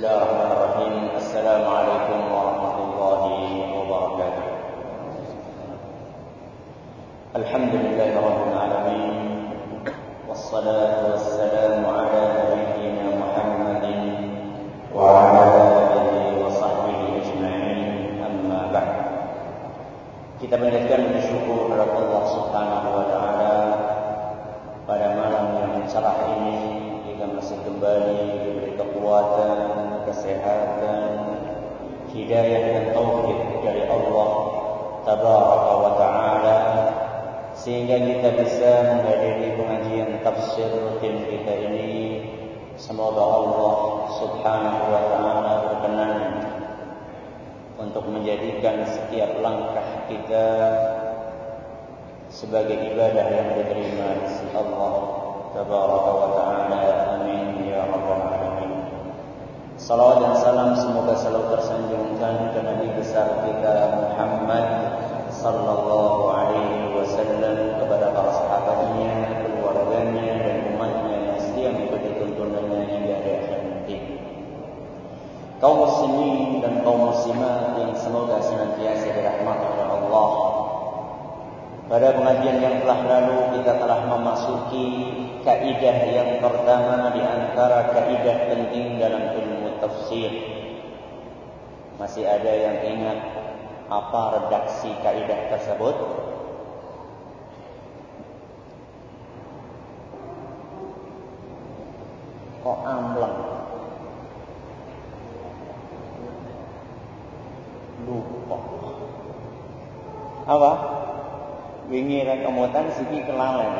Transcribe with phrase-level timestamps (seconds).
[0.00, 3.22] الله الرحمن الرحيم السلام عليكم ورحمة الله
[3.76, 4.46] وبركاته
[7.36, 9.12] الحمد لله رب العالمين
[10.28, 13.84] والصلاة والسلام على نبينا محمد
[14.96, 15.44] وعلى
[15.92, 16.16] آله
[16.48, 18.92] وصحبه أجمعين أما بعد
[20.40, 22.49] kita panjatkan bersyukur kepada Allah Subhanahu
[32.30, 34.30] hidayah dan taufik dari Allah
[35.02, 36.58] Tabaraka wa taala
[37.58, 42.22] sehingga kita bisa menghadiri pengajian tafsir rutin kita ini.
[42.78, 43.74] Semoga Allah
[44.22, 46.14] Subhanahu wa taala berkenan
[47.82, 50.46] untuk menjadikan setiap langkah kita
[52.30, 54.94] sebagai ibadah yang diterima di sisi Allah
[55.58, 57.09] tabaraka wa taala
[59.90, 64.66] salawat dan salam semoga selalu tersanjungkan ke nabi besar kita Muhammad
[65.34, 69.10] sallallahu alaihi wasallam kepada para sahabatnya
[69.42, 73.96] keluarganya dan umatnya yang setia mengikuti tuntunannya hingga akhir nanti
[75.58, 80.30] kaum muslimin dan kaum muslimat yang semoga senantiasa dirahmati oleh Allah.
[81.90, 84.86] Pada pengajian yang telah lalu kita telah memasuki
[85.42, 90.32] kaidah yang pertama di antara kaidah penting dalam ilmu tafsir.
[91.96, 93.18] Masih ada yang ingat
[93.88, 95.96] apa redaksi kaidah tersebut?
[102.60, 103.60] Kok amlang?
[108.10, 108.58] lupa.
[110.48, 110.72] Apa?
[111.90, 113.72] Wingi ra kemutan siki kelalen.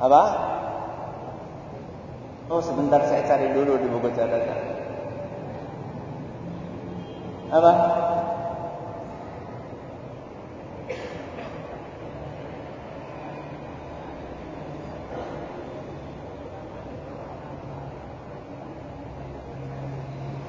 [0.00, 0.22] Apa?
[2.54, 4.60] Oh sebentar saya cari dulu di buku catatan.
[7.50, 7.72] Apa?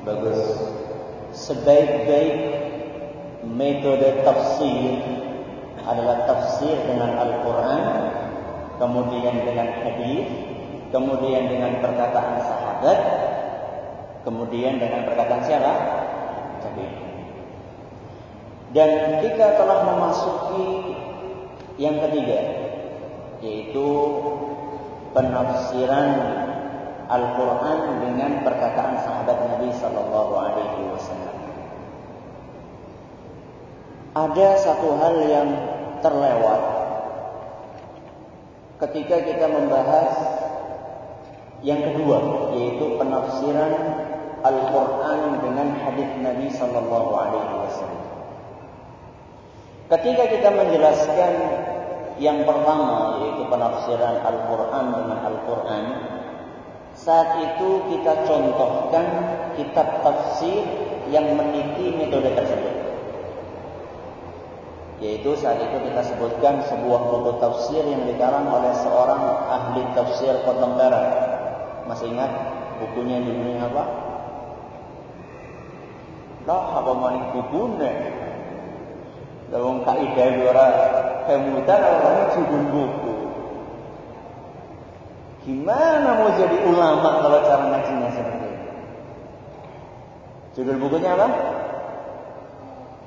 [0.05, 0.41] Bagus.
[1.33, 2.37] Sebaik-baik
[3.49, 4.93] metode tafsir
[5.89, 7.81] adalah tafsir dengan Al-Quran,
[8.77, 10.54] kemudian dengan hadis,
[10.95, 12.99] kemudian dengan perkataan sahabat,
[14.23, 15.73] kemudian dengan perkataan siapa?
[16.63, 16.87] Tabi.
[18.71, 20.95] Dan kita telah memasuki
[21.75, 22.39] yang ketiga,
[23.43, 23.87] yaitu
[25.11, 26.11] penafsiran
[27.11, 31.37] Al-Quran dengan perkataan sahabat Nabi Sallallahu Alaihi Wasallam.
[34.15, 35.49] Ada satu hal yang
[35.99, 36.61] terlewat
[38.79, 40.34] ketika kita membahas
[41.65, 43.73] yang kedua, yaitu penafsiran
[44.45, 48.05] Al-Quran dengan hadis Nabi Sallallahu Alaihi Wasallam.
[49.89, 51.33] Ketika kita menjelaskan
[52.21, 55.83] yang pertama, yaitu penafsiran Al-Quran dengan Al-Quran,
[56.93, 59.05] saat itu kita contohkan
[59.57, 60.61] kitab tafsir
[61.09, 62.75] yang meniti metode tersebut.
[65.01, 71.24] Yaitu saat itu kita sebutkan sebuah buku tafsir yang dikarang oleh seorang ahli tafsir darah.
[71.85, 72.31] Masih ingat
[72.81, 73.83] bukunya judulnya apa?
[76.45, 77.93] Lah apa manik bukunya?
[79.53, 80.67] Dalam kaidah ora
[81.29, 83.15] kemudian apa judul buku.
[85.45, 88.61] Gimana mau jadi ulama kalau cara ngajinya seperti ini?
[90.57, 91.27] Judul bukunya apa?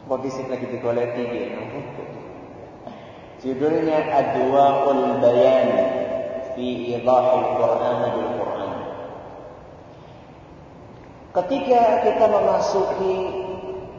[0.06, 1.62] Bagi lagi digoleti gitu.
[3.38, 5.70] Judulnya Adwaul Bayan
[6.58, 8.70] fi Idahil Quran bil Quran.
[11.38, 13.14] Ketika kita memasuki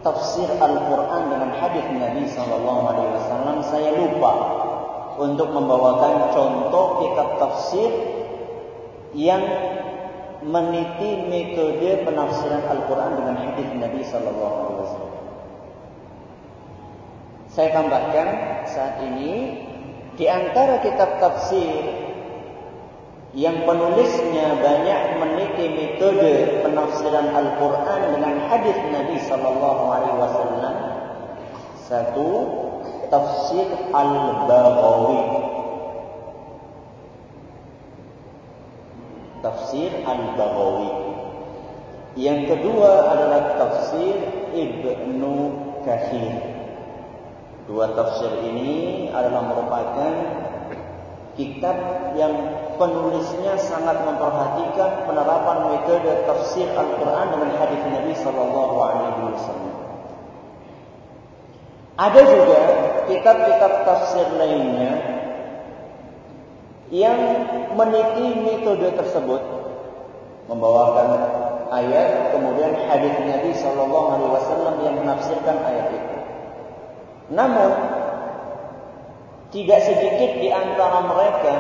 [0.04, 4.34] tafsir Al-Quran dengan hadis Nabi Sallallahu Alaihi Wasallam, saya lupa
[5.16, 7.92] untuk membawakan contoh kitab tafsir
[9.16, 9.40] yang
[10.44, 15.16] meniti metode penafsiran Al-Quran dengan hadis Nabi Sallallahu Alaihi Wasallam.
[17.56, 18.28] Saya tambahkan
[18.68, 19.64] saat ini
[20.20, 22.09] di antara kitab tafsir
[23.38, 30.76] yang penulisnya banyak meniti metode penafsiran Al-Quran dengan hadis Nabi Sallallahu Alaihi Wasallam.
[31.86, 32.30] Satu,
[33.14, 35.22] tafsir Al-Baghawi.
[39.46, 40.92] Tafsir Al-Baghawi.
[42.18, 44.18] Yang kedua adalah tafsir
[44.58, 45.34] Ibnu
[45.86, 46.34] Kathir.
[47.70, 50.14] Dua tafsir ini adalah merupakan
[51.38, 51.78] kitab
[52.18, 52.34] yang
[52.80, 59.76] penulisnya sangat memperhatikan penerapan metode tafsir Al-Quran dengan hadis Nabi Sallallahu Alaihi Wasallam.
[62.00, 62.60] Ada juga
[63.12, 64.92] kitab-kitab tafsir lainnya
[66.90, 67.20] yang
[67.76, 69.44] meniti metode tersebut,
[70.48, 71.08] membawakan
[71.76, 76.18] ayat kemudian hadis Nabi Sallallahu Alaihi Wasallam yang menafsirkan ayat itu.
[77.36, 77.72] Namun
[79.50, 81.54] tidak sedikit di antara mereka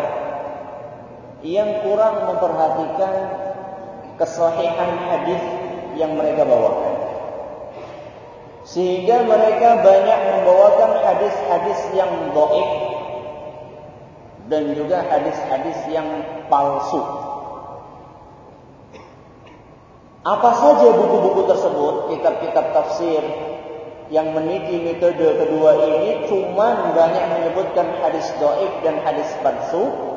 [1.45, 3.13] yang kurang memperhatikan
[4.19, 5.43] kesahihan hadis
[5.95, 6.95] yang mereka bawakan.
[8.67, 12.69] Sehingga mereka banyak membawakan hadis-hadis yang dhaif
[14.51, 16.05] dan juga hadis-hadis yang
[16.51, 17.01] palsu.
[20.27, 23.23] Apa saja buku-buku tersebut, kitab-kitab tafsir
[24.11, 30.09] yang meniti metode kedua ini cuma banyak menyebutkan hadis dhaif dan hadis palsu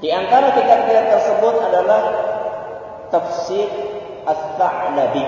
[0.00, 2.02] di antara kitab-kitab tersebut adalah
[3.12, 3.68] tafsir
[4.24, 5.24] As-Sa'labi.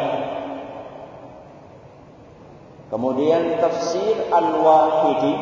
[2.89, 5.37] Kemudian tafsir Al-Wahidi.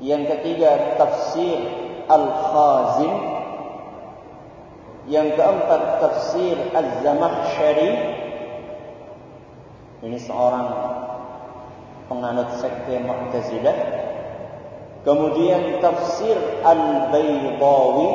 [0.00, 1.60] Yang ketiga tafsir
[2.08, 3.14] Al-Khazin.
[5.08, 7.92] Yang keempat tafsir Az-Zamakhsyari.
[10.00, 10.68] Ini seorang
[12.08, 13.99] penganut sekte Mu'tazilah.
[15.00, 18.10] Kemudian tafsir Al-Baydawi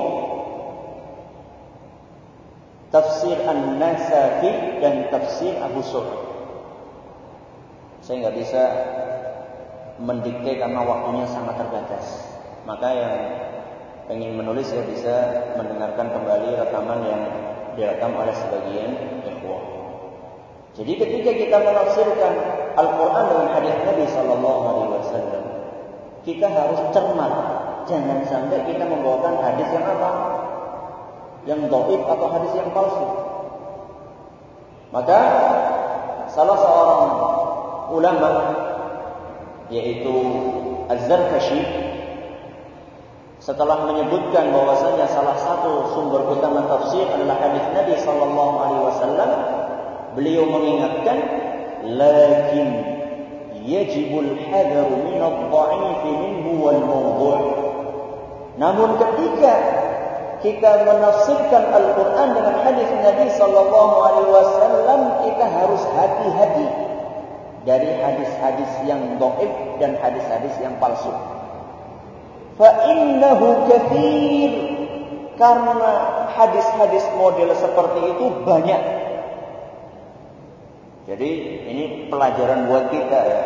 [2.94, 6.06] Tafsir An-Nasafi dan tafsir Abu Sur
[8.06, 8.64] Saya nggak bisa
[9.98, 12.06] mendikte karena waktunya sangat terbatas
[12.70, 13.16] Maka yang
[14.10, 15.16] ingin menulis saya bisa
[15.58, 17.22] mendengarkan kembali rekaman yang
[17.74, 18.92] direkam oleh sebagian
[19.26, 19.64] ikhwah.
[20.76, 22.34] Jadi ketika kita menafsirkan
[22.76, 24.95] Al-Quran dengan hadis Nabi Sallallahu Wasallam,
[26.26, 27.34] kita harus cermat.
[27.86, 30.12] Jangan sampai kita membawakan hadis yang apa?
[31.46, 33.06] Yang doib atau hadis yang palsu.
[34.90, 35.20] Maka
[36.34, 37.04] salah seorang
[37.94, 38.32] ulama
[39.70, 40.14] yaitu
[40.90, 41.62] Az-Zarkashi
[43.42, 49.30] setelah menyebutkan bahwasanya salah satu sumber utama tafsir adalah hadis Nabi sallallahu alaihi wasallam
[50.18, 51.18] beliau mengingatkan
[51.86, 52.95] lakin
[53.66, 57.38] يجب الحذر من الضعيف منه والموضوع
[58.56, 59.54] namun ketika
[60.40, 66.68] kita menafsirkan Al-Quran dengan hadis Nabi Sallallahu Alaihi Wasallam kita harus hati-hati
[67.68, 69.52] dari hadis-hadis yang doib
[69.82, 71.12] dan hadis-hadis yang palsu.
[72.56, 74.54] Fa innahu كَثِيرٌ
[75.36, 75.92] Karena
[76.32, 78.82] hadis-hadis model seperti itu banyak
[81.06, 81.30] jadi
[81.70, 83.42] ini pelajaran buat kita ya.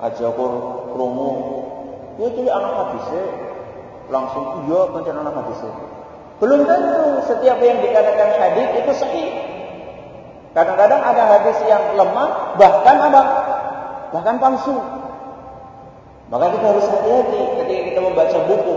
[0.00, 0.52] Aja kur
[0.96, 1.32] kromo.
[2.16, 3.24] Ya jadi anak hadisnya
[4.08, 5.72] langsung iya pancen anak hadisnya.
[6.40, 9.30] Belum tentu setiap yang dikatakan hadis itu sahih.
[10.52, 13.22] Kadang-kadang ada hadis yang lemah, bahkan apa?
[14.12, 14.76] Bahkan palsu.
[16.28, 18.76] Maka kita harus hati-hati ketika kita membaca buku.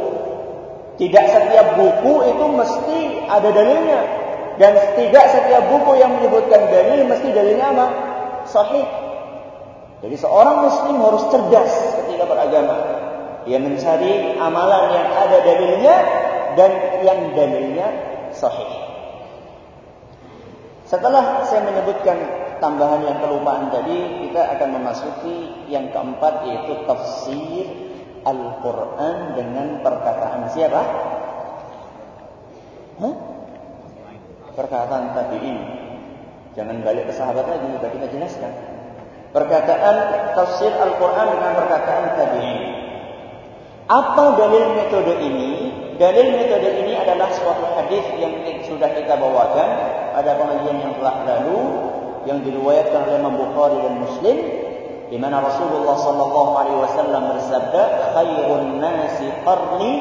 [0.95, 4.24] Tidak setiap buku itu mesti ada dalilnya.
[4.55, 7.87] Dan tidak setiap buku yang menyebutkan dalil mesti dalilnya apa?
[8.47, 8.87] Sahih.
[9.99, 11.73] Jadi seorang muslim harus cerdas
[12.03, 12.75] ketika beragama.
[13.43, 15.95] Dia mencari amalan yang ada dalilnya
[16.55, 16.71] dan
[17.03, 17.87] yang dalilnya
[18.31, 18.71] sahih.
[20.87, 22.15] Setelah saya menyebutkan
[22.63, 27.65] tambahan yang kelupaan tadi, kita akan memasuki yang keempat yaitu tafsir
[28.23, 30.81] Al-Quran dengan perkataan siapa?
[33.01, 33.34] Hah?
[34.55, 35.57] Perkataan tabi'in.
[36.55, 38.51] Jangan balik ke sahabat lagi, sudah kita jelaskan.
[39.35, 39.95] Perkataan
[40.33, 42.59] tafsir Al-Quran dengan perkataan tabi'in.
[43.85, 45.69] Apa dalil metode ini?
[46.01, 48.33] Dalil metode ini adalah suatu hadis yang
[48.65, 49.69] sudah kita bawakan
[50.17, 51.59] pada pengajian yang telah lalu
[52.25, 54.37] yang diriwayatkan oleh Imam Bukhari dan Muslim
[55.07, 57.83] di mana Rasulullah sallallahu alaihi wasallam bersabda
[58.17, 59.91] khairun nasi qarni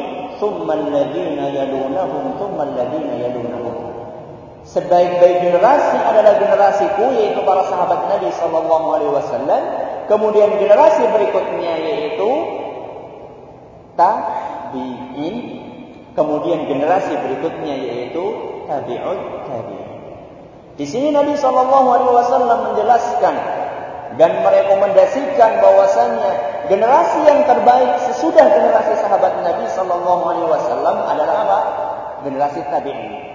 [0.41, 3.54] thumma alladhina yalunahum thumma alladhina yalunahum
[4.75, 9.63] sebaik-baik generasi adalah generasiku yaitu para sahabat Nabi sallallahu alaihi wasallam.
[10.11, 12.31] Kemudian generasi berikutnya yaitu
[13.95, 15.37] tabi'in.
[16.19, 18.25] Kemudian generasi berikutnya yaitu
[18.67, 19.91] tabi'ut tabi'in.
[20.75, 23.35] Di sini Nabi sallallahu alaihi wasallam menjelaskan
[24.19, 26.31] dan merekomendasikan bahwasanya
[26.67, 31.61] generasi yang terbaik sesudah generasi sahabat Nabi sallallahu alaihi wasallam adalah apa?
[32.27, 33.34] Generasi tabi'in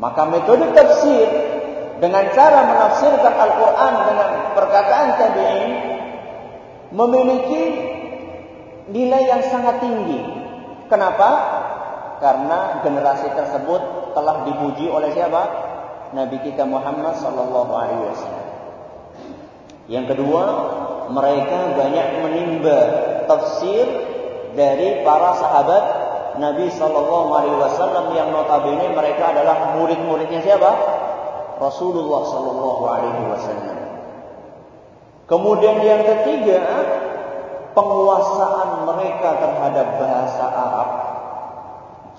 [0.00, 1.28] maka metode tafsir
[2.00, 5.72] dengan cara menafsirkan Al-Quran dengan perkataan tabi'in
[6.92, 7.62] memiliki
[8.90, 10.20] nilai yang sangat tinggi.
[10.90, 11.30] Kenapa?
[12.20, 15.42] Karena generasi tersebut telah dipuji oleh siapa?
[16.12, 18.48] Nabi kita Muhammad sallallahu alaihi wasallam.
[19.88, 20.44] Yang kedua,
[21.08, 22.78] mereka banyak menimba
[23.26, 23.84] tafsir
[24.52, 25.84] dari para sahabat
[26.40, 30.70] Nabi sallallahu alaihi wasallam yang notabene mereka adalah murid-muridnya siapa?
[31.60, 33.78] Rasulullah sallallahu alaihi wasallam.
[35.28, 36.60] Kemudian yang ketiga,
[37.72, 40.88] penguasaan mereka terhadap bahasa Arab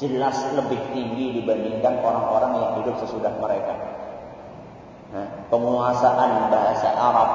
[0.01, 3.73] jelas lebih tinggi dibandingkan orang-orang yang hidup sesudah mereka.
[5.13, 7.29] Nah, penguasaan bahasa Arab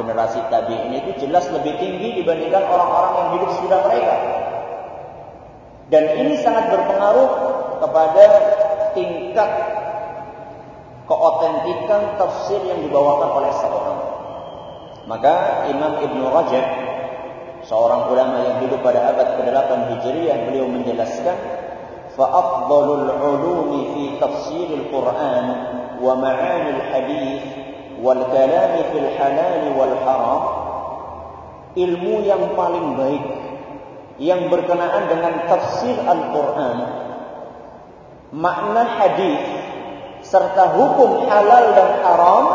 [0.00, 4.14] generasi tabi'in itu jelas lebih tinggi dibandingkan orang-orang yang hidup sesudah mereka.
[5.88, 7.30] Dan ini sangat berpengaruh
[7.80, 8.24] kepada
[8.92, 9.50] tingkat
[11.08, 14.00] keotentikan tafsir yang dibawakan oleh seorang.
[15.08, 16.66] Maka Imam Ibn Rajab
[17.64, 21.36] seorang ulama yang hidup pada abad ke-8 Hijriah beliau menjelaskan
[24.18, 25.46] tafsir al-Quran
[26.02, 27.44] wa ma'ani al-hadith
[28.02, 30.42] wal kalam fil halal wal haram
[31.78, 33.47] ilmu yang paling baik
[34.18, 36.78] yang berkenaan dengan tafsir Al-Quran
[38.34, 39.40] makna hadis
[40.26, 42.46] serta hukum halal dan haram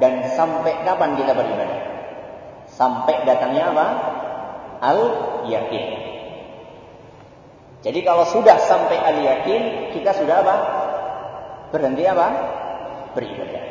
[0.00, 1.80] dan sampai kapan kita beribadah?
[2.72, 3.86] Sampai datangnya apa?
[4.80, 5.86] Al-yakin.
[7.84, 10.56] Jadi kalau sudah sampai al-yakin, kita sudah apa?
[11.76, 12.26] Berhenti apa?
[13.12, 13.64] Beribadah.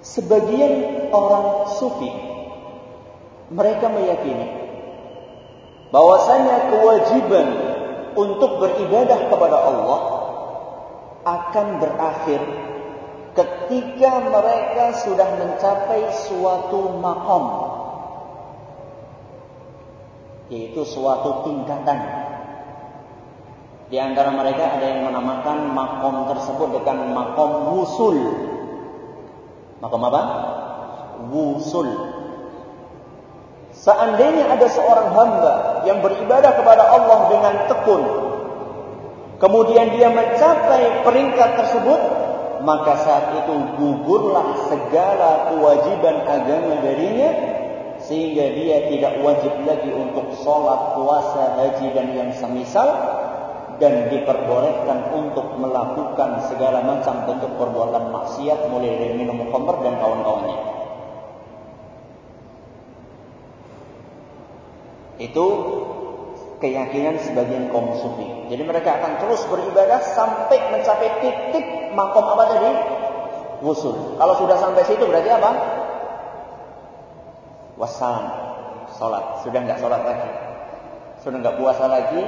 [0.00, 0.72] Sebagian
[1.12, 2.08] orang sufi
[3.52, 4.46] mereka meyakini
[5.92, 7.46] bahwasanya kewajiban
[8.14, 10.00] untuk beribadah kepada Allah
[11.26, 12.40] akan berakhir
[13.36, 17.46] ketika mereka sudah mencapai suatu makom
[20.48, 21.98] yaitu suatu tingkatan
[23.92, 28.16] di antara mereka ada yang menamakan makom tersebut dengan makom wusul
[29.78, 30.22] Makom apa?
[31.30, 32.17] Wusul.
[33.78, 35.54] Seandainya ada seorang hamba
[35.86, 38.02] yang beribadah kepada Allah dengan tekun,
[39.38, 42.00] kemudian dia mencapai peringkat tersebut,
[42.66, 47.30] maka saat itu gugurlah segala kewajiban agama darinya,
[48.02, 52.88] sehingga dia tidak wajib lagi untuk sholat, puasa, haji dan yang semisal,
[53.78, 60.77] dan diperbolehkan untuk melakukan segala macam bentuk perbuatan maksiat mulai dari minum khamr dan kawan-kawannya.
[65.18, 65.46] Itu
[66.62, 68.50] keyakinan sebagian kaum sufi.
[68.50, 72.70] Jadi mereka akan terus beribadah sampai mencapai titik makom apa tadi?
[73.62, 74.18] Wusul.
[74.18, 75.50] Kalau sudah sampai situ berarti apa?
[77.78, 78.26] Wassalam.
[78.94, 79.42] Salat.
[79.42, 80.30] Sudah enggak salat lagi.
[81.22, 82.22] Sudah enggak puasa lagi,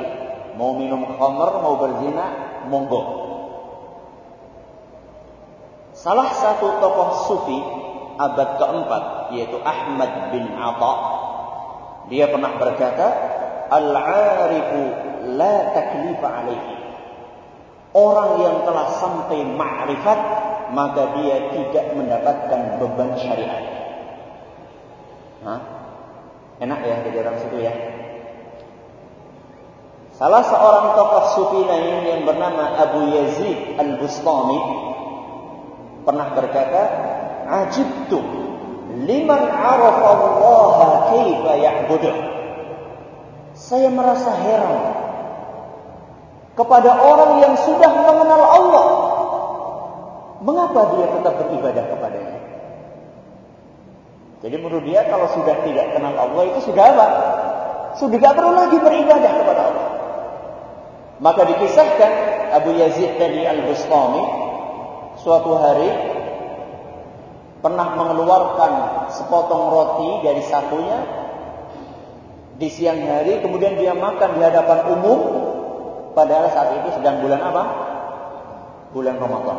[0.59, 2.27] mau minum khamr, mau berzina,
[2.67, 3.03] monggo.
[5.95, 7.59] Salah satu tokoh sufi
[8.21, 9.05] abad keempat
[9.37, 11.20] yaitu Ahmad bin Atha
[12.09, 13.07] dia pernah berkata
[13.69, 14.83] al-arifu
[15.37, 16.81] la taklifa alaihi
[17.95, 20.21] orang yang telah sampai ma'rifat
[20.71, 23.65] maka dia tidak mendapatkan beban syariat.
[25.43, 25.61] Hah?
[26.61, 27.75] enak ya jadi orang situ ya?
[30.21, 34.61] Salah seorang tokoh sufi lain yang bernama Abu Yazid Al-Bustami
[36.05, 36.83] pernah berkata,
[37.49, 38.21] "Ajibtu
[39.07, 42.11] liman arafa Allah kaifa ya'budu."
[43.55, 44.81] Saya merasa heran
[46.57, 48.87] kepada orang yang sudah mengenal Allah.
[50.41, 52.41] Mengapa dia tetap beribadah kepadanya?
[54.41, 57.07] Jadi menurut dia kalau sudah tidak kenal Allah itu sudah apa?
[58.01, 59.89] Sudah tidak perlu lagi beribadah kepada Allah.
[61.21, 62.13] Maka dikisahkan
[62.57, 64.25] Abu Yazid tadi Al-Bustami
[65.21, 65.93] suatu hari
[67.61, 68.73] pernah mengeluarkan
[69.13, 70.99] sepotong roti dari sakunya
[72.61, 75.19] di siang hari kemudian dia makan di hadapan umum
[76.13, 77.65] padahal saat itu sedang bulan apa?
[78.91, 79.59] Bulan Ramadan.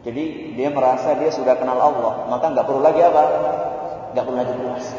[0.00, 3.22] Jadi dia merasa dia sudah kenal Allah, maka nggak perlu lagi apa?
[4.16, 4.96] Nggak perlu lagi puasa.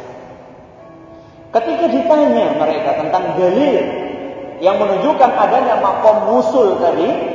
[1.51, 3.75] Ketika ditanya mereka tentang dalil
[4.61, 7.30] yang menunjukkan adanya makom musul tadi,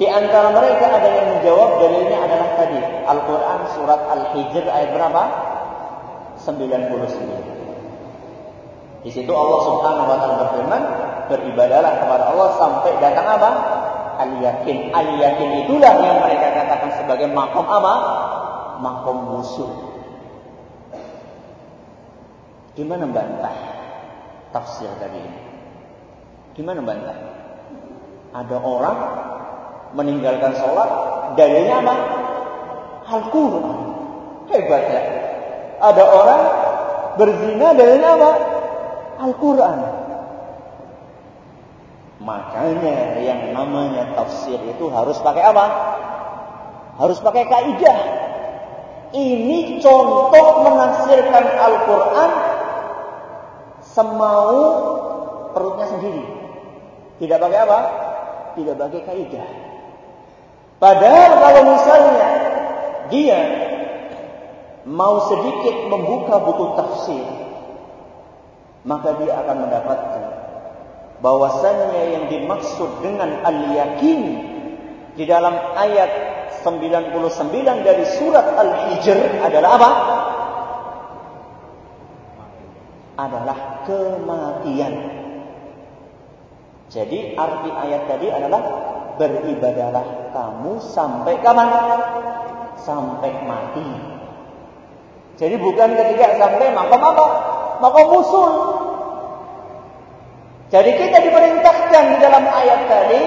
[0.00, 5.22] di antara mereka ada yang menjawab dalilnya adalah tadi Al-Quran surat Al-Hijr ayat berapa?
[6.40, 9.04] 99.
[9.04, 10.82] Di situ Allah Subhanahu wa taala berfirman,
[11.28, 13.50] beribadalah kepada Allah sampai datang apa?
[14.24, 14.88] Al-yakin.
[14.88, 17.94] Al-yakin itulah yang mereka katakan sebagai makom apa?
[18.80, 19.68] Makom musul.
[22.72, 23.52] Gimana bantah
[24.48, 25.40] tafsir tadi ini?
[26.56, 27.20] Gimana bantah?
[28.32, 29.28] Ada orang
[29.94, 30.90] meninggalkan sholat,
[31.34, 31.94] dalilnya apa?
[33.10, 33.78] Al-Quran.
[34.50, 35.02] Hebat ya.
[35.80, 36.42] Ada orang
[37.18, 38.30] berzina, dalilnya apa?
[39.20, 39.78] Al-Quran.
[42.20, 45.66] Makanya yang namanya tafsir itu harus pakai apa?
[47.00, 48.00] Harus pakai kaidah.
[49.10, 52.30] Ini contoh menafsirkan Al-Quran
[53.82, 54.54] semau
[55.56, 56.24] perutnya sendiri.
[57.18, 57.78] Tidak pakai apa?
[58.54, 59.69] Tidak pakai kaidah.
[60.80, 62.28] Padahal kalau misalnya
[63.12, 63.40] dia
[64.88, 67.26] mau sedikit membuka buku tafsir,
[68.88, 70.24] maka dia akan mendapatkan
[71.20, 74.20] bahwasannya yang dimaksud dengan al-yakin
[75.20, 76.08] di dalam ayat
[76.64, 77.52] 99
[77.84, 79.90] dari surat Al-Hijr adalah apa?
[83.20, 84.94] Adalah kematian.
[86.88, 88.60] Jadi arti ayat tadi adalah
[89.20, 91.68] beribadalah kamu sampai kapan?
[92.80, 93.86] Sampai mati.
[95.40, 97.26] Jadi bukan ketika sampai makom apa?
[97.80, 98.52] Makom musul.
[100.70, 103.22] Jadi kita diperintahkan di dalam ayat tadi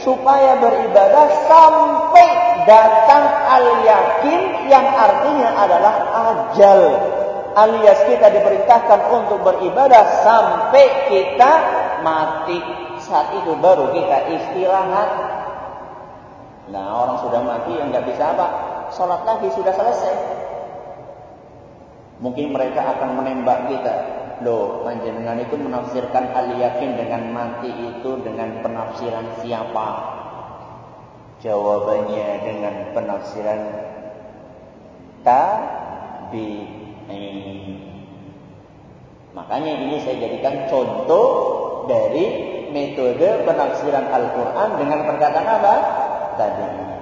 [0.00, 2.28] supaya beribadah sampai
[2.64, 5.94] datang al-yakin yang artinya adalah
[6.32, 6.80] ajal.
[7.56, 11.52] Alias kita diperintahkan untuk beribadah sampai kita
[12.04, 12.60] mati.
[13.02, 15.08] Saat itu baru kita istirahat.
[16.66, 18.46] Nah orang sudah mati yang nggak bisa apa?
[18.90, 20.14] Sholat lagi sudah selesai.
[22.18, 23.94] Mungkin mereka akan menembak kita.
[24.44, 29.88] Loh, panjenengan itu menafsirkan al-yakin dengan mati itu dengan penafsiran siapa?
[31.40, 33.60] Jawabannya dengan penafsiran
[35.24, 36.76] tabi'in.
[39.36, 41.28] Makanya ini saya jadikan contoh
[41.88, 45.74] dari metode penafsiran Al-Quran dengan perkataan apa?
[46.38, 46.96] Tabi'in.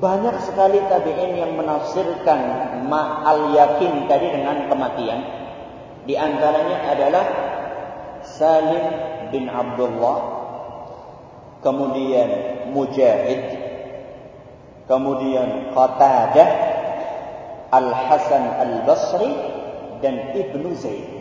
[0.00, 2.40] Banyak sekali tabi'in yang menafsirkan
[2.88, 5.20] ma'al yakin tadi dengan kematian.
[6.08, 7.26] Di antaranya adalah
[8.24, 8.84] Salim
[9.28, 10.18] bin Abdullah,
[11.60, 12.28] kemudian
[12.72, 13.44] Mujahid,
[14.88, 16.50] kemudian Qatadah,
[17.68, 19.30] Al-Hasan Al-Basri
[20.00, 21.19] dan Ibnu Zaid.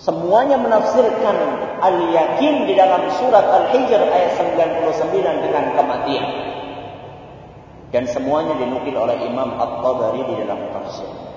[0.00, 1.36] Semuanya menafsirkan
[1.84, 6.28] al-yakin di dalam surat Al-Hijr ayat 99 dengan kematian.
[7.90, 11.30] Dan semuanya dinukil oleh Imam At-Tabari di dalam tafsir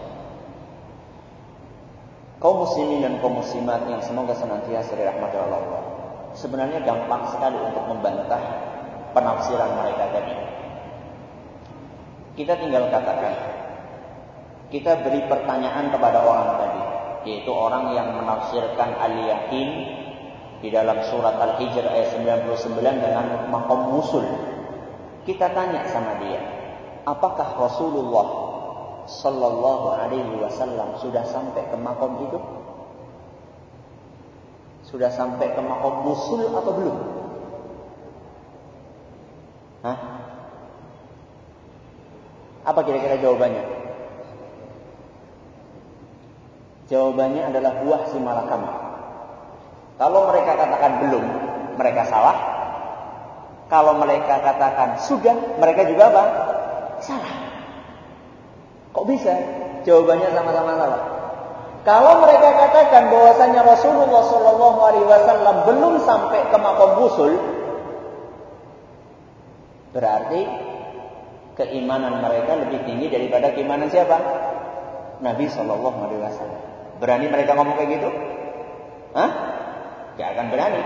[2.43, 5.63] kaum muslimin dan kaum muslimat yang semoga senantiasa dirahmati Allah.
[6.35, 8.43] Sebenarnya gampang sekali untuk membantah
[9.15, 10.35] penafsiran mereka tadi.
[12.35, 13.33] Kita tinggal katakan,
[14.75, 16.72] kita beri pertanyaan kepada orang tadi,
[17.23, 19.69] yaitu orang yang menafsirkan al-yakin
[20.63, 24.23] di dalam surat Al-Hijr ayat 99 dengan makom musul.
[25.27, 26.39] Kita tanya sama dia,
[27.03, 28.27] apakah Rasulullah
[29.03, 32.39] Sallallahu Alaihi Wasallam sudah sampai ke makom itu?
[34.87, 36.97] Sudah sampai ke makom musul atau belum?
[39.83, 39.97] Hah?
[42.63, 43.72] Apa kira-kira jawabannya?
[46.93, 48.61] Jawabannya adalah buah si malakam.
[49.97, 51.25] Kalau mereka katakan belum,
[51.73, 52.37] mereka salah.
[53.65, 56.23] Kalau mereka katakan sudah, mereka juga apa?
[57.01, 57.33] Salah.
[58.93, 59.33] Kok bisa?
[59.89, 61.01] Jawabannya sama-sama salah.
[61.81, 67.33] Kalau mereka katakan bahwasanya Rasulullah Shallallahu Alaihi Wasallam belum sampai ke makom usul,
[69.97, 70.45] berarti
[71.57, 74.15] keimanan mereka lebih tinggi daripada keimanan siapa?
[75.25, 76.72] Nabi Shallallahu Alaihi Wasallam.
[77.03, 78.09] Berani mereka ngomong kayak gitu?
[79.11, 79.31] Hah?
[80.15, 80.81] Gak akan berani.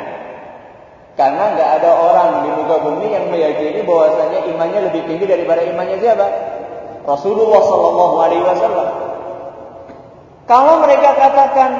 [1.13, 5.97] Karena nggak ada orang di muka bumi yang meyakini bahwasanya imannya lebih tinggi daripada imannya
[6.01, 6.25] siapa?
[7.06, 8.89] Rasulullah Shallallahu Alaihi Wasallam.
[10.49, 11.71] Kalau mereka katakan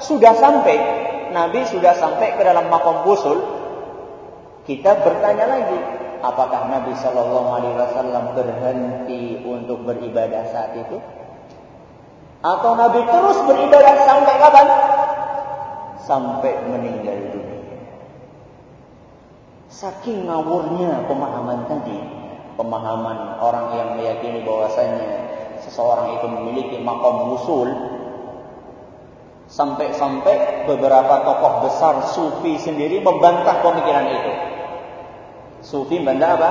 [0.00, 0.76] sudah sampai,
[1.32, 3.38] Nabi sudah sampai ke dalam makom usul,
[4.68, 5.80] kita bertanya lagi,
[6.20, 11.00] apakah Nabi Shallallahu Alaihi Wasallam berhenti untuk beribadah saat itu?
[12.40, 14.66] Atau Nabi terus beribadah sampai kapan?
[16.00, 17.60] Sampai meninggal dunia.
[19.68, 22.00] Saking ngawurnya pemahaman tadi,
[22.56, 25.08] pemahaman orang yang meyakini bahwasanya
[25.62, 27.68] seseorang itu memiliki makom usul,
[29.52, 34.32] sampai-sampai beberapa tokoh besar sufi sendiri membantah pemikiran itu.
[35.60, 36.50] Sufi membantah apa?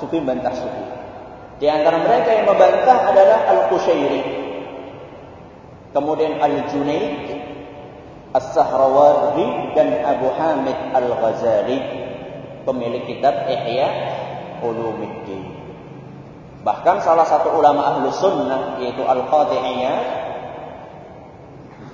[0.00, 0.84] Sufi membantah sufi.
[1.60, 4.33] Di antara mereka yang membantah adalah Al-Qushairi.
[5.94, 7.38] Kemudian Al-Junaid,
[8.34, 11.78] As-Sahrawardi dan Abu Hamid Al-Ghazali,
[12.66, 13.88] pemilik kitab Ihya
[14.58, 15.54] Ulumuddin.
[16.66, 20.24] Bahkan salah satu ulama ahlu sunnah yaitu Al-Qadi'iyah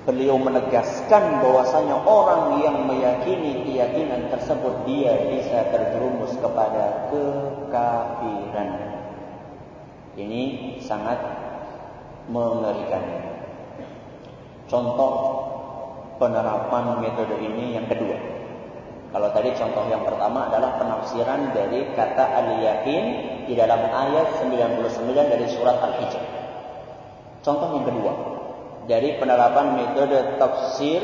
[0.01, 8.69] Beliau menegaskan bahwasanya orang yang meyakini keyakinan tersebut dia bisa terjerumus kepada kekafiran.
[10.17, 10.43] Ini
[10.81, 11.21] sangat
[12.33, 13.30] mengerikan.
[14.71, 15.13] Contoh
[16.15, 18.15] penerapan metode ini yang kedua.
[19.11, 23.03] Kalau tadi contoh yang pertama adalah penafsiran dari kata al-yakin
[23.51, 26.23] di dalam ayat 99 dari surat Al-Hijr.
[27.43, 28.11] Contoh yang kedua,
[28.87, 31.03] dari penerapan metode tafsir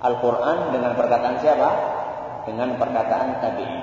[0.00, 1.70] Al-Quran dengan perkataan siapa?
[2.48, 3.82] Dengan perkataan tabi'in.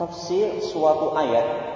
[0.00, 1.68] Tafsir suatu ayat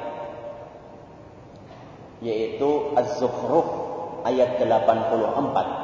[2.22, 3.81] yaitu Az-Zukhruf
[4.26, 5.82] ayat 84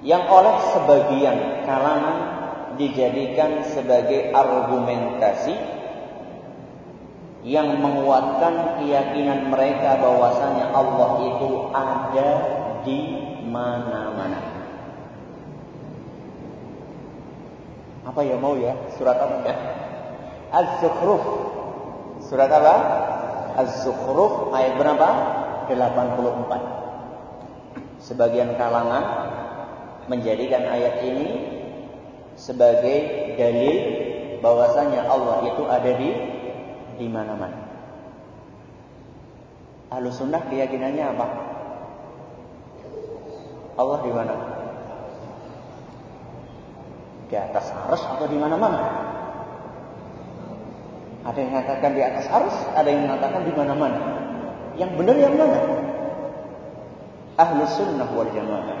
[0.00, 2.18] yang oleh sebagian kalangan
[2.80, 5.52] dijadikan sebagai argumentasi
[7.44, 12.30] yang menguatkan keyakinan mereka bahwasanya Allah itu ada
[12.84, 12.98] di
[13.48, 14.40] mana-mana.
[18.04, 18.76] Apa ya mau ya?
[18.96, 19.56] Surat apa ya?
[20.52, 21.24] Az-Zukhruf.
[22.28, 22.74] Surat apa?
[23.60, 25.08] Az-Zukhruf ayat berapa?
[25.74, 28.00] 84.
[28.00, 29.04] Sebagian kalangan
[30.08, 31.28] menjadikan ayat ini
[32.34, 32.98] sebagai
[33.36, 33.76] dalil
[34.40, 36.10] bahwasanya Allah itu ada di
[36.96, 37.68] di mana-mana.
[39.90, 41.26] Ahlu sunnah keyakinannya apa?
[43.80, 44.34] Allah di mana?
[47.30, 48.80] Di atas arus atau di mana-mana?
[51.20, 54.19] Ada yang mengatakan di atas arus, ada yang mengatakan di mana-mana.
[54.80, 55.60] Yang benar yang mana?
[57.36, 58.80] Ahlu sunnah wal jamaah.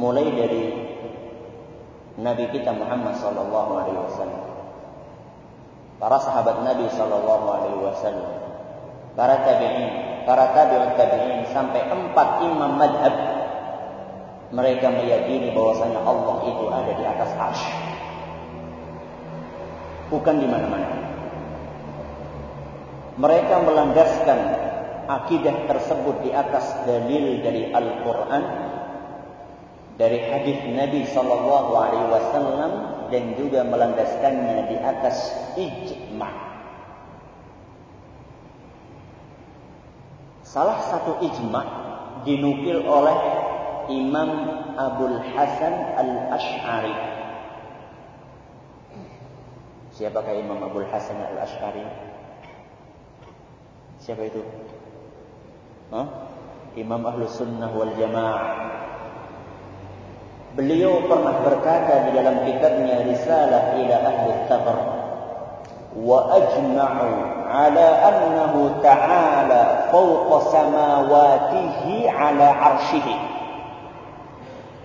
[0.00, 0.64] Mulai dari
[2.16, 4.52] Nabi kita Muhammad sallallahu alaihi wasallam
[6.02, 8.34] para sahabat Nabi Shallallahu Alaihi Wasallam,
[9.14, 9.90] para tabiin,
[10.26, 13.14] para tabiut tabiin sampai empat imam madhab
[14.50, 17.74] mereka meyakini bahwasanya Allah itu ada di atas arsy,
[20.10, 20.90] bukan di mana-mana.
[23.22, 24.38] Mereka melandaskan
[25.06, 28.44] akidah tersebut di atas dalil dari Al-Quran,
[29.98, 32.72] dari hadis Nabi Shallallahu Alaihi Wasallam
[33.12, 35.16] dan juga melandaskannya di atas
[35.58, 36.30] ijma.
[40.42, 41.62] Salah satu ijma
[42.28, 43.18] dinukil oleh
[43.92, 44.30] Imam
[44.76, 46.96] Abdul Hasan Al-Ash'ari.
[49.92, 51.84] Siapakah Imam Abdul Hasan Al-Ash'ari?
[54.02, 54.42] Siapa itu?
[55.92, 56.08] Huh?
[56.80, 58.44] Imam Ahlus Sunnah wal Jamaah
[60.56, 64.78] Beliau pernah berkata di dalam kitabnya Risalah ila Ahli Taghr
[65.92, 67.12] wa ajma'u
[67.44, 73.16] ala annahu ta'ala fawqa samawatihi ala arshihi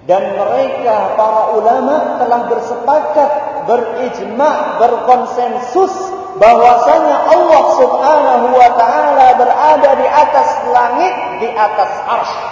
[0.08, 3.32] dan mereka para ulama telah bersepakat
[3.67, 5.96] berijma berkonsensus
[6.38, 12.45] bahwasanya Allah Subhanahu wa taala berada di atas langit di atas arsy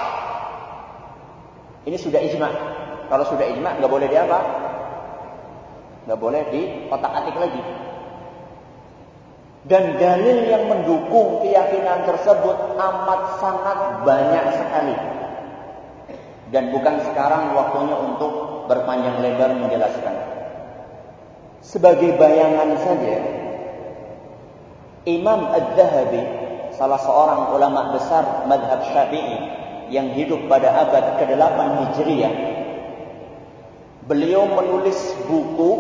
[1.86, 4.40] ini sudah ijma' Kalau sudah ijma nggak boleh diapa?
[6.10, 7.62] Nggak boleh di otak-atik lagi.
[9.66, 14.96] Dan dalil yang mendukung keyakinan tersebut amat sangat banyak sekali.
[16.54, 18.34] Dan bukan sekarang waktunya untuk
[18.70, 20.16] berpanjang lebar menjelaskan.
[21.66, 23.18] Sebagai bayangan saja,
[25.06, 26.22] Imam Ad-Zahabi,
[26.74, 29.38] salah seorang ulama besar madhab syafi'i
[29.94, 32.34] yang hidup pada abad ke-8 Hijriah,
[34.10, 34.98] beliau menulis
[35.30, 35.72] buku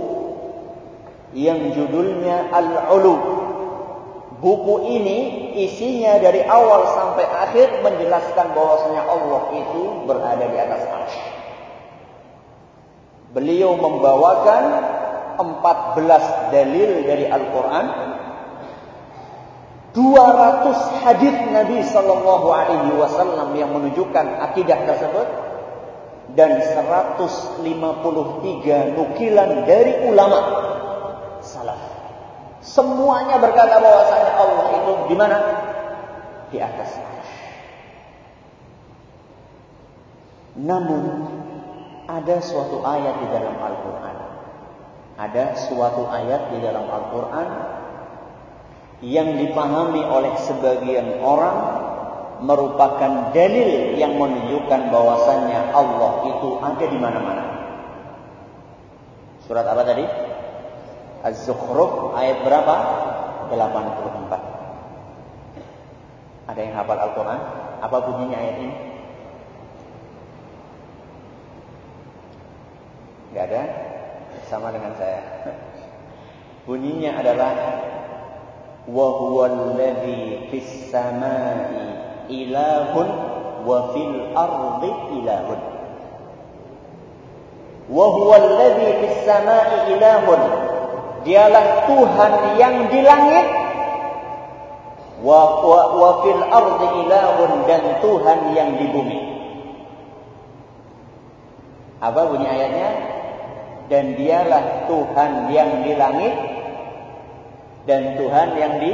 [1.33, 3.35] yang judulnya Al-Ulu
[4.35, 11.23] Buku ini isinya dari awal sampai akhir menjelaskan bahwasanya Allah itu berada di atas arsy.
[13.31, 14.63] Beliau membawakan
[15.39, 17.85] 14 dalil dari Al-Quran,
[19.95, 25.27] 200 hadis Nabi Sallallahu Alaihi Wasallam yang menunjukkan akidah tersebut,
[26.35, 27.63] dan 153
[28.91, 30.39] nukilan dari ulama
[31.39, 31.79] salaf.
[32.59, 35.37] Semuanya berkata bahwasanya Allah itu di mana?
[36.51, 36.91] Di atas.
[40.59, 41.03] Namun
[42.09, 44.17] ada suatu ayat di dalam Al-Qur'an.
[45.15, 47.47] Ada suatu ayat di dalam Al-Qur'an
[49.03, 51.57] yang dipahami oleh sebagian orang
[52.43, 57.43] merupakan dalil yang menunjukkan bahwasannya Allah itu ada di mana-mana.
[59.47, 60.05] Surat apa tadi?
[61.25, 62.75] Az-Zukhruf ayat berapa?
[63.49, 64.55] 84.
[66.49, 67.41] Ada yang hafal Al-Quran?
[67.81, 68.75] Apa bunyinya ayat ini?
[73.33, 73.63] Gak ada?
[74.47, 75.21] Sama dengan saya.
[76.65, 77.53] Bunyinya adalah
[80.53, 83.09] fis samai ilahun
[83.65, 85.61] wa fil ardi ilahun.
[87.89, 90.41] Wa huwal ladzi fis samai ilahun
[91.25, 93.47] Dialah Tuhan yang di langit
[95.25, 99.19] wa wa, wa fil ardi ilahun dan Tuhan yang di bumi.
[102.05, 102.89] Apa bunyi ayatnya?
[103.89, 106.54] Dan dialah Tuhan yang di langit
[107.85, 108.93] dan Tuhan yang di.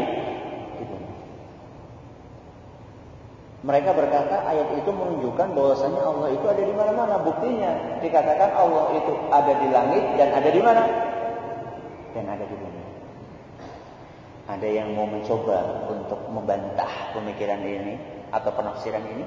[3.62, 7.21] Mereka berkata ayat itu menunjukkan bahwasanya Allah itu ada di mana-mana.
[7.21, 10.84] Buktinya dikatakan Allah itu ada di langit dan ada di mana?
[12.15, 12.84] dan ada di bumi.
[14.51, 17.95] Ada yang mau mencoba untuk membantah pemikiran ini
[18.36, 19.25] atau penafsiran ini?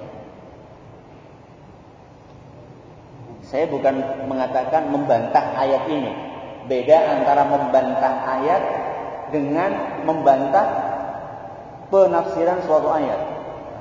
[3.45, 6.13] Saya bukan mengatakan membantah ayat ini.
[6.65, 8.63] Beda antara membantah ayat
[9.31, 10.67] dengan membantah
[11.89, 13.21] penafsiran suatu ayat.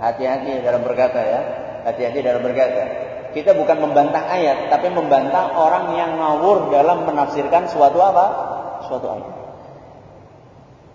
[0.03, 1.41] Hati-hati dalam berkata ya.
[1.87, 2.83] Hati-hati dalam berkata.
[3.33, 8.25] Kita bukan membantah ayat, tapi membantah orang yang ngawur dalam menafsirkan suatu apa?
[8.85, 9.33] suatu ayat.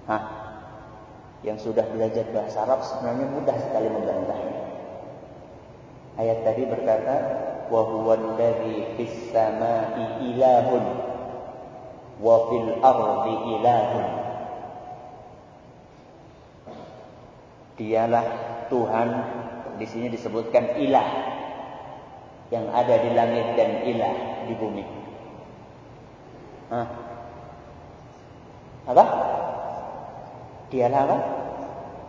[0.07, 0.23] Hah?
[1.43, 4.59] Yang sudah belajar bahasa Arab sebenarnya mudah sekali membantahnya.
[6.19, 7.17] Ayat tadi berkata,
[7.71, 10.85] "Wa huwa alladhi fis samai ilahun
[12.19, 14.18] wa fil ardi ilahun."
[17.79, 18.27] Dialah
[18.67, 19.09] Tuhan
[19.79, 21.09] di sini disebutkan ilah
[22.51, 24.15] yang ada di langit dan ilah
[24.51, 24.85] di bumi.
[26.69, 26.89] Hah?
[28.89, 29.05] apa?
[30.73, 31.19] Dialah apa?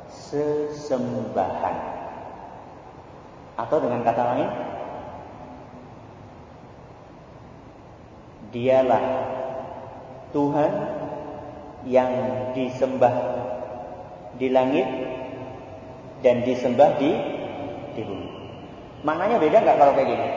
[0.09, 1.77] Sesembahan.
[3.59, 4.49] Atau dengan kata lain,
[8.55, 9.03] dialah
[10.31, 10.71] Tuhan
[11.83, 12.11] yang
[12.55, 13.15] disembah
[14.39, 14.87] di langit
[16.25, 17.11] dan disembah di
[17.95, 18.29] di bumi.
[19.03, 20.27] Maknanya beda nggak kalau kayak gini?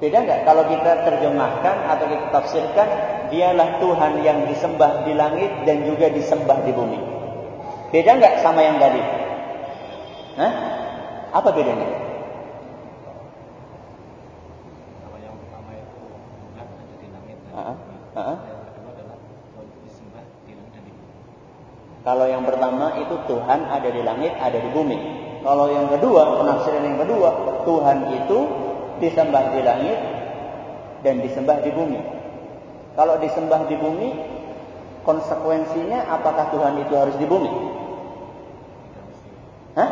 [0.00, 2.88] Beda nggak kalau kita terjemahkan atau kita tafsirkan
[3.28, 7.00] dialah Tuhan yang disembah di langit dan juga disembah di bumi.
[7.92, 9.02] Beda nggak sama yang tadi?
[10.40, 10.52] Hah?
[11.30, 12.10] Apa bedanya?
[15.10, 17.76] Kalau yang pertama itu Tuhan ada di langit dan uh -huh.
[18.10, 18.38] Uh -huh.
[18.40, 19.18] Yang kedua adalah
[19.84, 21.12] disembah di langit dan di bumi.
[22.00, 24.98] Kalau yang pertama itu Tuhan ada di langit, ada di bumi.
[25.42, 27.28] Kalau yang kedua, penafsiran yang kedua,
[27.66, 28.38] Tuhan itu
[29.02, 29.98] disembah di langit
[31.02, 32.00] dan disembah di bumi.
[32.94, 34.10] Kalau disembah di bumi,
[35.02, 37.50] konsekuensinya apakah Tuhan itu harus di bumi?
[39.74, 39.90] Hah?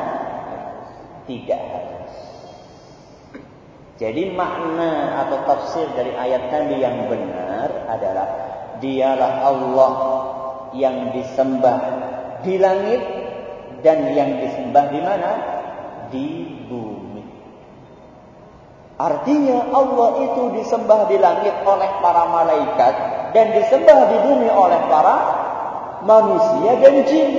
[1.27, 2.15] Tidak harus.
[3.99, 8.29] Jadi makna atau tafsir dari ayat tadi yang benar adalah
[8.79, 9.93] dialah Allah
[10.71, 11.79] yang disembah
[12.47, 13.18] di langit
[13.83, 15.31] dan yang disembah di mana?
[16.11, 16.27] Di
[16.67, 17.23] bumi.
[18.99, 22.95] Artinya Allah itu disembah di langit oleh para malaikat
[23.31, 25.17] dan disembah di bumi oleh para
[26.03, 27.33] manusia dan jin.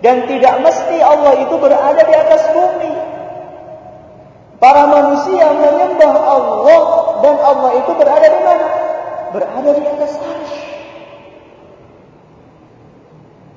[0.00, 2.92] Dan tidak mesti Allah itu berada di atas bumi.
[4.56, 6.82] Para manusia menyembah Allah
[7.20, 8.68] dan Allah itu berada di mana?
[9.36, 10.69] Berada di atas arsh.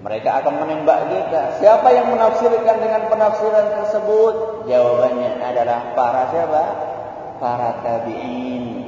[0.03, 1.63] Mereka akan menembak kita.
[1.63, 4.67] Siapa yang menafsirkan dengan penafsiran tersebut?
[4.67, 6.63] Jawabannya adalah para siapa?
[7.39, 8.83] Para tabi'in.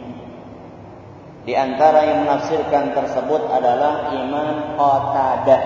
[1.47, 5.63] Di antara yang menafsirkan tersebut adalah Imam Qatadah.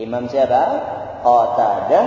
[0.00, 0.62] Imam siapa?
[1.20, 2.06] Qatadah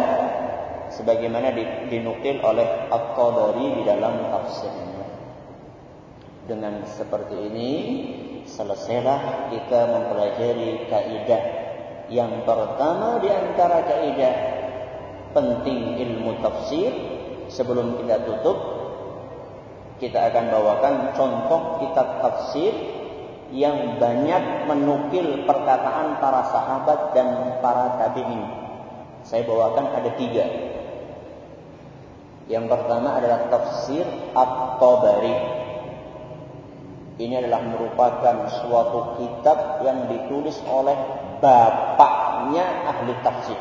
[0.90, 1.54] sebagaimana
[1.86, 5.06] dinukil oleh At-Tabari di dalam tafsirnya.
[6.50, 7.72] Dengan seperti ini
[8.50, 11.59] selesailah kita mempelajari kaidah
[12.10, 14.36] yang pertama di antara kaidah
[15.34, 16.90] penting ilmu tafsir
[17.54, 18.58] sebelum kita tutup
[20.02, 22.72] kita akan bawakan contoh kitab tafsir
[23.50, 28.42] yang banyak menukil perkataan para sahabat dan para tabi'in.
[29.26, 30.46] Saya bawakan ada tiga.
[32.50, 35.36] Yang pertama adalah tafsir At-Tabari.
[37.20, 40.96] Ini adalah merupakan suatu kitab yang ditulis oleh
[41.40, 43.60] bapaknya ahli tafsir.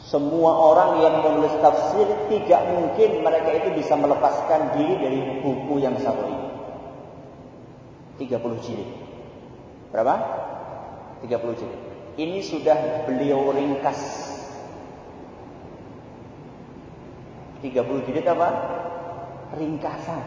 [0.00, 5.94] Semua orang yang menulis tafsir tidak mungkin mereka itu bisa melepaskan diri dari buku yang
[6.02, 6.46] satu ini.
[8.26, 8.90] 30 jilid.
[9.94, 10.14] Berapa?
[11.22, 11.80] 30 jilid.
[12.18, 14.00] Ini sudah beliau ringkas.
[17.62, 18.48] 30 jilid apa?
[19.54, 20.22] Ringkasan.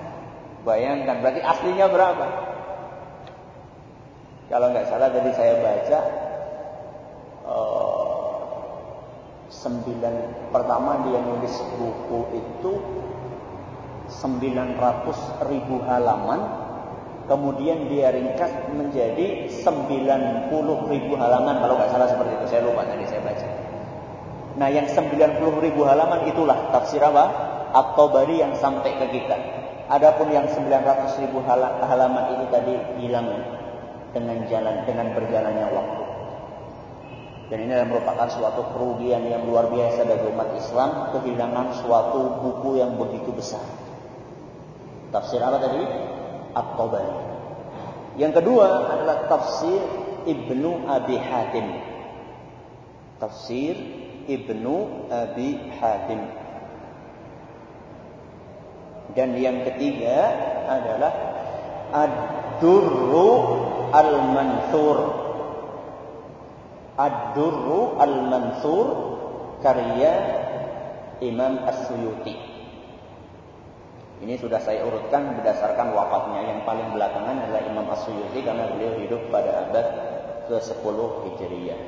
[0.64, 2.53] Bayangkan, berarti aslinya berapa?
[4.52, 6.00] Kalau nggak salah tadi saya baca
[7.48, 8.24] uh,
[9.48, 10.16] sembilan
[10.52, 12.72] pertama dia nulis buku itu
[14.12, 16.42] 900 ribu halaman
[17.32, 20.52] kemudian dia ringkas menjadi 90
[20.92, 23.48] ribu halaman kalau nggak salah seperti itu saya lupa tadi saya baca.
[24.60, 27.26] Nah yang 90 ribu halaman itulah tafsir apa?
[27.74, 29.38] At-Tabari yang sampai ke kita.
[29.90, 33.28] Adapun yang 900 ribu halaman itu tadi hilang
[34.14, 36.04] dengan jalan dengan berjalannya waktu.
[37.52, 42.80] Dan ini adalah merupakan suatu kerugian yang luar biasa bagi umat Islam kehilangan suatu buku
[42.80, 43.62] yang begitu besar.
[45.14, 45.84] Tafsir apa tadi?
[46.54, 47.14] At-Tabari.
[48.18, 49.82] Yang kedua adalah tafsir
[50.26, 51.68] Ibnu Abi Hatim.
[53.22, 53.78] Tafsir
[54.30, 56.22] Ibnu Abi Hatim.
[59.14, 60.18] Dan yang ketiga
[60.66, 61.14] adalah
[61.94, 63.30] Ad-Durru
[63.94, 64.98] Al-Mansur.
[66.94, 68.88] Ad-Durru Al-Mansur
[69.62, 70.14] karya
[71.22, 72.36] Imam As-Suyuti.
[74.24, 76.42] Ini sudah saya urutkan berdasarkan wafatnya.
[76.54, 79.88] Yang paling belakangan adalah Imam As-Suyuti karena beliau hidup pada abad
[80.48, 81.82] ke-10 Hijriah.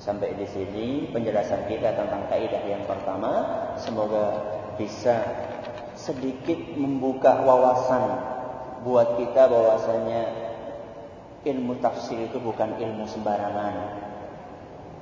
[0.00, 3.32] Sampai di sini penjelasan kita tentang kaidah yang pertama.
[3.76, 4.40] Semoga
[4.80, 5.20] bisa
[5.92, 8.04] sedikit membuka wawasan
[8.80, 10.49] buat kita bahwasanya
[11.44, 13.74] ilmu tafsir itu bukan ilmu sembarangan.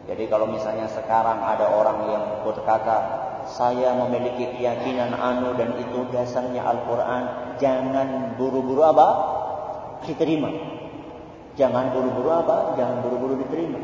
[0.08, 2.96] Jadi kalau misalnya sekarang ada orang yang berkata
[3.44, 7.22] saya memiliki keyakinan anu dan itu dasarnya Al-Quran,
[7.60, 9.08] jangan buru-buru apa?
[10.08, 10.48] Diterima.
[11.58, 12.78] Jangan buru-buru apa?
[12.78, 13.80] Jangan buru-buru diterima.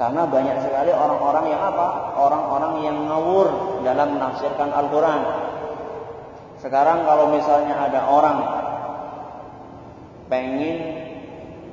[0.00, 2.16] Karena banyak sekali orang-orang yang apa?
[2.16, 3.48] Orang-orang yang ngawur
[3.84, 5.20] dalam menafsirkan Al-Quran.
[6.62, 8.38] Sekarang kalau misalnya ada orang
[10.30, 11.01] pengen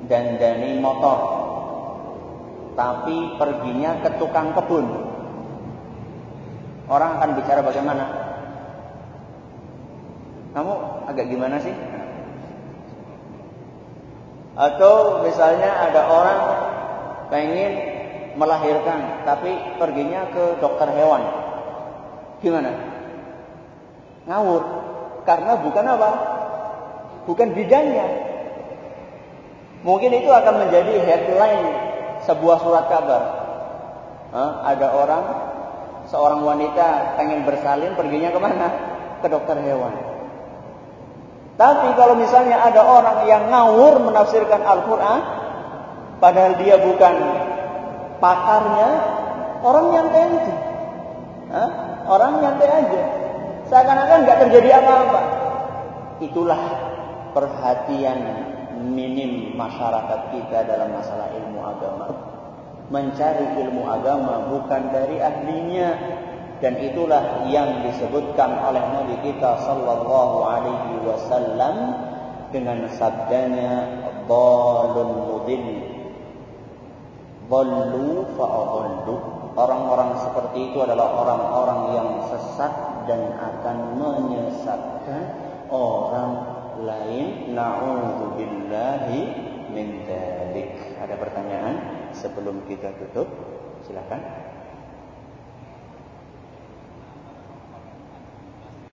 [0.08, 1.18] dandani motor,
[2.78, 4.86] tapi perginya ke tukang kebun,
[6.88, 8.04] orang akan bicara bagaimana?
[10.50, 10.72] Kamu
[11.10, 11.74] agak gimana sih?
[14.56, 16.40] Atau misalnya ada orang
[17.30, 17.72] pengen
[18.34, 21.22] melahirkan, tapi perginya ke dokter hewan,
[22.40, 22.72] gimana?
[24.30, 24.62] Ngawur.
[25.26, 26.10] Karena bukan apa?
[27.28, 28.29] Bukan bidangnya.
[29.80, 31.64] Mungkin itu akan menjadi headline
[32.28, 33.22] sebuah surat kabar.
[34.30, 34.50] Hah?
[34.68, 35.24] Ada orang,
[36.12, 38.68] seorang wanita pengen bersalin, perginya ke mana?
[39.24, 39.94] Ke dokter hewan.
[41.56, 45.20] Tapi kalau misalnya ada orang yang ngawur menafsirkan Al-Quran,
[46.20, 47.14] padahal dia bukan
[48.20, 48.90] pakarnya,
[49.64, 50.54] orang nyantai aja.
[51.52, 51.70] Hah?
[52.04, 53.02] Orang nyantai aja.
[53.68, 55.20] Seakan-akan nggak terjadi apa-apa.
[56.20, 56.62] Itulah
[57.32, 58.49] perhatian
[58.88, 62.06] minim masyarakat kita dalam masalah ilmu agama.
[62.90, 65.94] Mencari ilmu agama bukan dari ahlinya,
[66.60, 71.76] dan itulah yang disebutkan oleh Nabi kita sallallahu alaihi wasallam
[72.52, 73.88] dengan sabdanya
[74.28, 75.64] dalun mudin
[77.48, 79.16] dallu fa'adallu
[79.56, 82.72] orang-orang seperti itu adalah orang-orang yang sesat
[83.08, 85.22] dan akan menyesatkan
[85.72, 89.20] orang lain na'udzubillahi
[89.70, 91.76] min dzalik ada pertanyaan
[92.16, 93.28] sebelum kita tutup?
[93.86, 94.49] Silakan